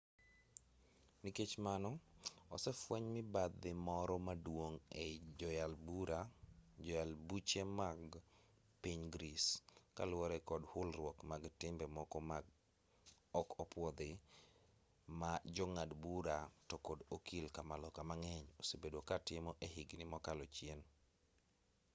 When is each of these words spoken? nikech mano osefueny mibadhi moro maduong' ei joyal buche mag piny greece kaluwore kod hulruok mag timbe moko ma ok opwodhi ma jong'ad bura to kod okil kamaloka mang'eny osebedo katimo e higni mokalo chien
nikech 1.23 1.53
mano 1.65 1.91
osefueny 2.55 3.07
mibadhi 3.15 3.71
moro 3.87 4.15
maduong' 4.27 4.81
ei 5.03 5.15
joyal 6.85 7.05
buche 7.27 7.63
mag 7.79 8.05
piny 8.81 9.01
greece 9.13 9.49
kaluwore 9.97 10.37
kod 10.49 10.63
hulruok 10.71 11.17
mag 11.29 11.43
timbe 11.61 11.85
moko 11.97 12.17
ma 12.29 12.37
ok 13.41 13.49
opwodhi 13.63 14.09
ma 15.19 15.31
jong'ad 15.55 15.91
bura 16.03 16.37
to 16.69 16.75
kod 16.87 16.99
okil 17.15 17.45
kamaloka 17.55 18.01
mang'eny 18.09 18.45
osebedo 18.61 18.99
katimo 19.09 19.51
e 19.65 19.67
higni 19.75 20.05
mokalo 20.11 20.43
chien 20.55 20.79